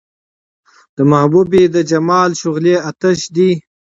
[0.95, 3.51] د محبوبې د جمال شغلې اۤتش دي